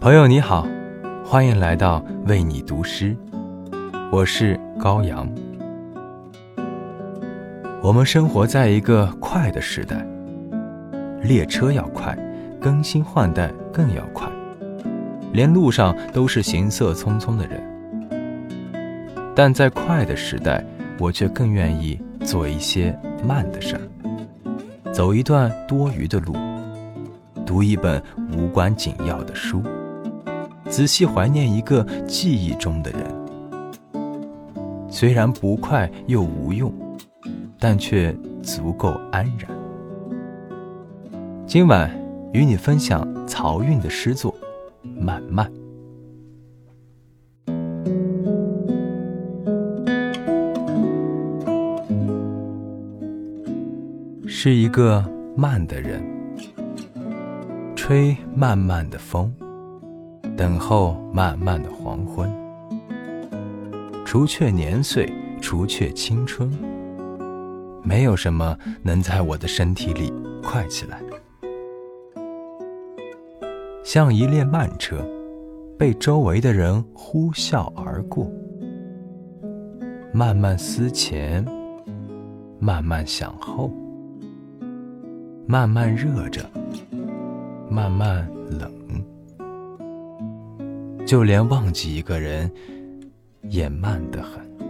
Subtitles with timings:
[0.00, 0.66] 朋友你好，
[1.22, 3.14] 欢迎来到为你读诗，
[4.10, 5.30] 我是高阳。
[7.82, 10.02] 我们生活在一个快的时代，
[11.22, 12.16] 列车要快，
[12.58, 14.26] 更新换代更要快，
[15.34, 17.62] 连路上都是行色匆匆的人。
[19.36, 20.64] 但在快的时代，
[20.98, 26.34] 我却更愿意做一些慢的事儿，走一段多余的路，
[27.44, 29.62] 读一本无关紧要的书。
[30.70, 33.02] 仔细怀念一个记忆中的人，
[34.88, 36.72] 虽然不快又无用，
[37.58, 39.50] 但却足够安然。
[41.44, 41.90] 今晚
[42.32, 44.32] 与你分享曹韵的诗作
[45.02, 45.50] 《慢慢》，
[54.26, 55.04] 是一个
[55.36, 56.00] 慢的人，
[57.74, 59.34] 吹慢慢的风。
[60.40, 62.26] 等候漫漫的黄昏，
[64.06, 66.50] 除却年岁，除却青春，
[67.82, 70.10] 没有什么能在我的身体里
[70.42, 70.98] 快起来。
[73.84, 75.06] 像一列慢车，
[75.78, 78.26] 被周围的人呼啸而过，
[80.10, 81.44] 慢慢思前，
[82.58, 83.70] 慢慢想后，
[85.46, 86.40] 慢慢热着，
[87.68, 88.26] 慢慢
[88.58, 88.72] 冷。
[91.10, 92.48] 就连忘记一个人，
[93.42, 94.69] 也慢得很。